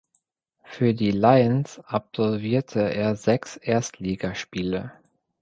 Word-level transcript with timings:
Für 0.63 0.95
die 0.95 1.11
Lions 1.11 1.77
absolvierte 1.85 2.79
er 2.79 3.15
sechs 3.15 3.55
Erstligaspiele. 3.57 4.93